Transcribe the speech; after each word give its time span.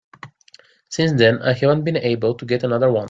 Since 0.89 1.11
then 1.19 1.43
I 1.43 1.53
haven't 1.53 1.83
been 1.83 1.97
able 1.97 2.33
to 2.33 2.43
get 2.47 2.63
another 2.63 2.89
one. 2.91 2.99